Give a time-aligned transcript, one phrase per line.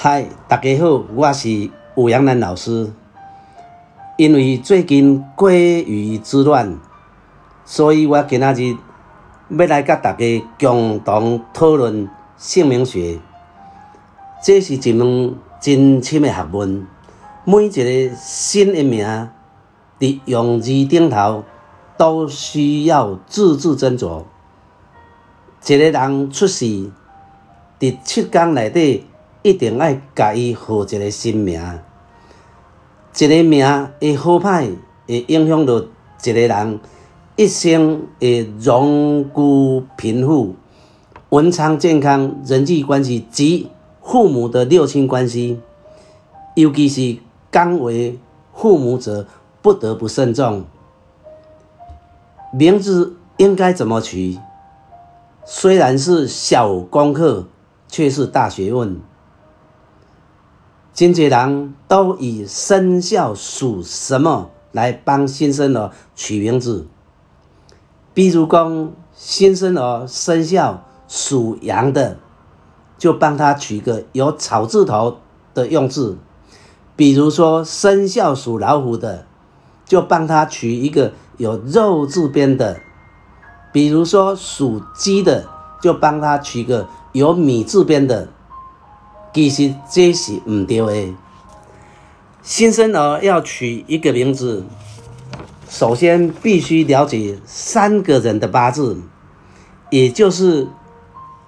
[0.00, 2.92] 嗨，大家好，我是吴阳南老师。
[4.16, 6.78] 因为最近鲑鱼之乱，
[7.64, 8.76] 所以我今仔日
[9.48, 13.18] 要来甲大家共同讨论姓名学。
[14.40, 16.86] 这是一门真深的学问，
[17.44, 19.04] 每一个新的名
[19.98, 21.42] 伫用字顶头
[21.96, 24.22] 都需要字字斟酌。
[25.66, 26.64] 一个人出世，
[27.80, 29.04] 伫七天内底。
[29.48, 31.58] 一定爱甲伊号一个新名，
[33.16, 33.64] 一个名
[33.98, 34.70] 的好歹
[35.06, 35.78] 会影响到
[36.22, 36.80] 一个人
[37.34, 40.54] 一生的荣枯贫富、
[41.30, 43.70] 文昌健康、人际关系及
[44.02, 45.58] 父母的六亲关系，
[46.54, 47.16] 尤其是
[47.50, 48.18] 刚为
[48.52, 49.26] 父母者，
[49.62, 50.66] 不得不慎重。
[52.52, 54.36] 名字应该怎么取？
[55.46, 57.46] 虽然是小功课，
[57.88, 59.00] 却是大学问。
[60.98, 66.88] 真济人都以生肖属什么来帮新生儿取名字，
[68.12, 72.16] 比如讲新生儿生肖属羊的，
[72.98, 75.18] 就帮他取个有草字头
[75.54, 76.16] 的用字；
[76.96, 79.24] 比如说生肖属老虎的，
[79.84, 82.74] 就帮他取一个有肉字边的；
[83.72, 85.46] 比如说属鸡的，
[85.80, 88.30] 就帮他取个有米字边的。
[89.38, 91.14] 其实这是唔对的。
[92.42, 94.64] 新生儿要取一个名字，
[95.70, 99.00] 首先必须了解三个人的八字，
[99.90, 100.66] 也就是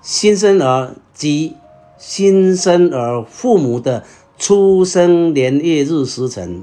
[0.00, 1.56] 新生儿及
[1.98, 4.04] 新生儿父母的
[4.38, 6.62] 出生年月日时辰，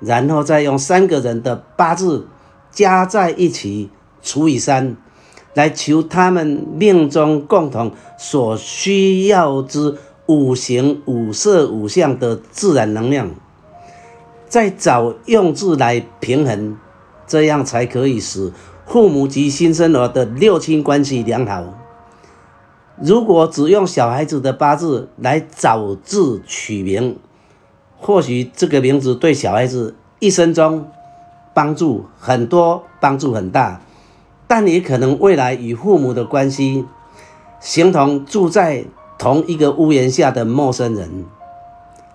[0.00, 2.26] 然后再用三个人的八字
[2.72, 3.90] 加在一起
[4.24, 4.96] 除以三，
[5.54, 9.96] 来求他们命中共同所需要之。
[10.26, 13.30] 五行、五色、五象的自然能量，
[14.48, 16.76] 再找用字来平衡，
[17.28, 18.52] 这样才可以使
[18.86, 21.74] 父母及新生儿的六亲关系良好。
[23.00, 27.16] 如果只用小孩子的八字来找字取名，
[27.96, 30.88] 或许这个名字对小孩子一生中
[31.54, 33.80] 帮助很多，帮助很大，
[34.48, 36.84] 但也可能未来与父母的关系，
[37.60, 38.86] 形同住在。
[39.18, 41.24] 同一个屋檐下的陌生人，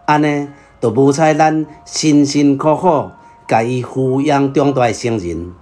[0.06, 0.47] 安尼
[0.79, 3.09] 都无采咱辛辛苦苦
[3.47, 5.53] 甲伊抚养长大成人。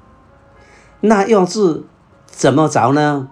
[1.02, 1.86] 那用字
[2.26, 3.30] 怎么着呢？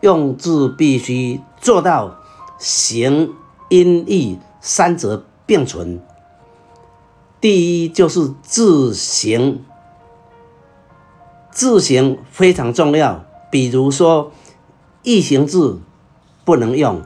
[0.00, 2.16] 用字必须做到
[2.58, 3.34] 形、
[3.68, 6.00] 音、义三者并存。
[7.40, 9.62] 第一就是字形，
[11.50, 13.24] 字形非常重要。
[13.50, 14.32] 比如说
[15.02, 15.80] 异形字
[16.44, 17.02] 不能用。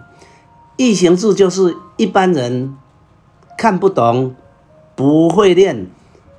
[0.78, 2.76] 异形字就是一般人
[3.56, 4.36] 看不懂、
[4.94, 5.90] 不会念，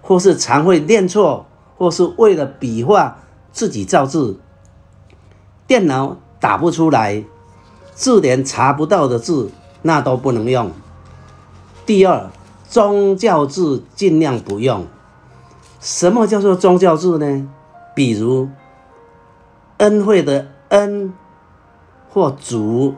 [0.01, 1.45] 或是常会念错，
[1.77, 3.19] 或是为了笔画
[3.51, 4.39] 自己造字，
[5.67, 7.25] 电脑打不出来，
[7.93, 9.51] 字典查不到的字，
[9.81, 10.71] 那都不能用。
[11.85, 12.29] 第二，
[12.65, 14.87] 宗教字尽量不用。
[15.81, 17.49] 什么叫做宗教字呢？
[17.93, 18.47] 比如
[19.79, 21.13] 恩惠的恩
[22.09, 22.95] 或主。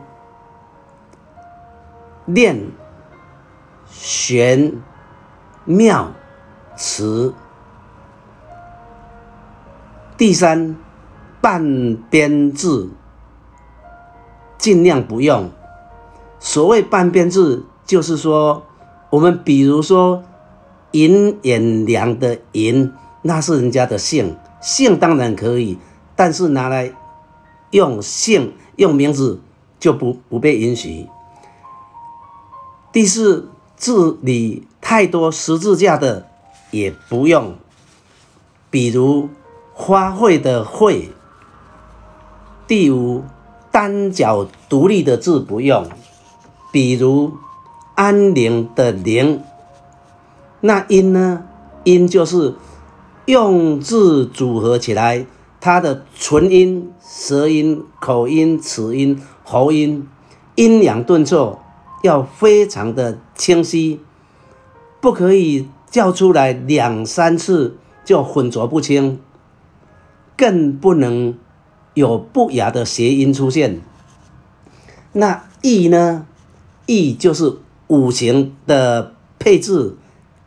[2.34, 2.70] 念、
[3.90, 4.72] 玄、
[5.64, 6.12] 妙、
[6.76, 7.34] 词。
[10.16, 10.76] 第三，
[11.40, 12.90] 半边字
[14.56, 15.50] 尽量不用。
[16.38, 18.64] 所谓半边字，就是说，
[19.10, 20.22] 我们比如说
[20.92, 25.78] 银眼良的银，那是人家的姓，姓当然可以，
[26.16, 26.92] 但是拿来
[27.72, 29.40] 用姓用名字
[29.78, 31.08] 就不不被允许。
[32.92, 36.26] 第四，字里太多十字架的
[36.70, 37.54] 也不用，
[38.68, 39.30] 比如
[39.72, 41.06] 花卉的卉。
[42.66, 43.22] 第五，
[43.70, 45.86] 单脚独立的字不用，
[46.70, 47.32] 比如
[47.94, 49.42] 安宁的宁。
[50.60, 51.44] 那音呢？
[51.84, 52.54] 音就是
[53.24, 55.24] 用字组合起来，
[55.62, 60.06] 它的唇音、舌音、口音、齿音、喉音，
[60.56, 61.58] 阴阳顿挫。
[62.02, 64.00] 要非常的清晰，
[65.00, 69.18] 不可以叫出来两三次就混浊不清，
[70.36, 71.34] 更不能
[71.94, 73.80] 有不雅的谐音出现。
[75.12, 76.26] 那意呢？
[76.86, 79.94] 意就是五行的配置，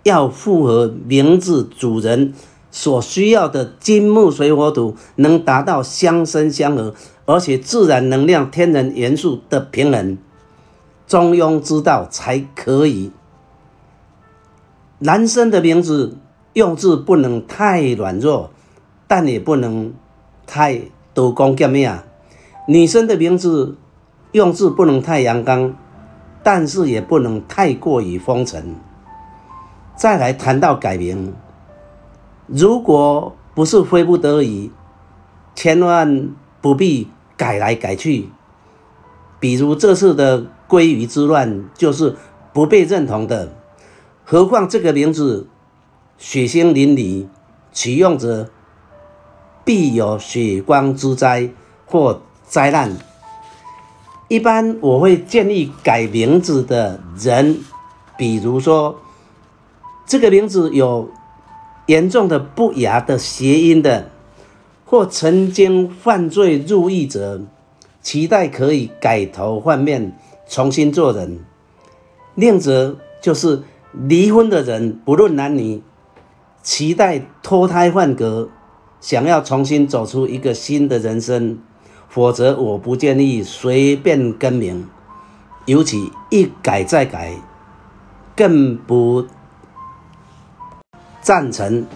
[0.03, 2.33] 要符合名字主人
[2.69, 6.93] 所需要的金木水火土，能达到相生相合，
[7.25, 10.17] 而且自然能量、天然元素的平衡。
[11.07, 13.11] 中庸之道才可以。
[14.99, 16.17] 男生的名字
[16.53, 18.49] 用字不能太软弱，
[19.07, 19.93] 但也不能
[20.47, 20.81] 太
[21.13, 21.91] 多功欠命；
[22.67, 23.77] 女生的名字
[24.31, 25.75] 用字不能太阳刚，
[26.41, 28.75] 但是也不能太过于风尘。
[29.95, 31.33] 再来谈到改名，
[32.47, 34.71] 如果不是非不得已，
[35.53, 36.29] 千万
[36.61, 38.29] 不必改来改去。
[39.39, 42.15] 比如这次的鲑鱼之乱就是
[42.53, 43.51] 不被认同的。
[44.23, 45.47] 何况这个名字
[46.17, 47.27] 血腥淋漓，
[47.71, 48.49] 取用者
[49.63, 51.49] 必有血光之灾
[51.85, 52.97] 或灾难。
[54.27, 57.59] 一般我会建议改名字的人，
[58.17, 58.99] 比如说
[60.07, 61.11] 这个名字有
[61.85, 64.09] 严重的不雅的谐音的，
[64.83, 67.41] 或曾经犯罪入狱者，
[68.01, 71.39] 期待可以改头换面，重新做人。
[72.35, 73.63] 另者就是。
[73.97, 75.81] 离婚的人不论男女，
[76.61, 78.49] 期待脱胎换骨，
[78.99, 81.59] 想要重新走出一个新的人生，
[82.09, 84.85] 否则我不建议随便更名，
[85.65, 87.37] 尤其一改再改，
[88.35, 89.25] 更不
[91.21, 91.87] 赞成